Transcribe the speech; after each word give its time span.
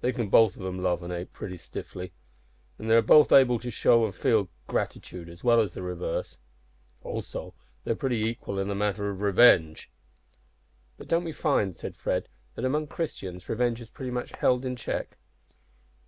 They 0.00 0.10
can 0.10 0.28
both 0.28 0.56
of 0.56 0.62
'em 0.64 0.82
love 0.82 1.04
an' 1.04 1.10
hate 1.12 1.32
pretty 1.32 1.56
stiffly, 1.56 2.10
an' 2.80 2.88
they 2.88 2.96
are 2.96 3.00
both 3.00 3.30
able 3.30 3.60
to 3.60 3.70
feel 3.70 4.04
an' 4.08 4.12
show 4.20 4.48
gratitude 4.66 5.28
as 5.28 5.44
well 5.44 5.60
as 5.60 5.72
the 5.74 5.82
reverse 5.82 6.38
also, 7.04 7.54
they're 7.84 7.94
pretty 7.94 8.20
equal 8.22 8.58
in 8.58 8.66
the 8.66 8.74
matter 8.74 9.08
of 9.08 9.20
revenge." 9.22 9.88
"But 10.96 11.06
don't 11.06 11.22
we 11.22 11.30
find," 11.30 11.76
said 11.76 11.94
Fred, 11.94 12.28
"that 12.56 12.64
among 12.64 12.88
Christians 12.88 13.48
revenge 13.48 13.80
is 13.80 13.88
pretty 13.88 14.10
much 14.10 14.32
held 14.32 14.64
in 14.64 14.74
check?" 14.74 15.16